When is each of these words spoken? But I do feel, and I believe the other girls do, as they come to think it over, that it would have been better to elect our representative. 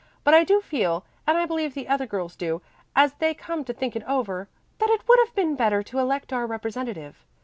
But 0.23 0.33
I 0.33 0.43
do 0.43 0.61
feel, 0.61 1.05
and 1.27 1.37
I 1.37 1.45
believe 1.45 1.75
the 1.75 1.87
other 1.87 2.07
girls 2.07 2.35
do, 2.35 2.63
as 2.95 3.13
they 3.13 3.35
come 3.35 3.63
to 3.65 3.71
think 3.71 3.95
it 3.95 4.01
over, 4.07 4.49
that 4.79 4.89
it 4.89 5.07
would 5.07 5.19
have 5.19 5.35
been 5.35 5.55
better 5.55 5.83
to 5.83 5.99
elect 5.99 6.33
our 6.33 6.47
representative. 6.47 7.23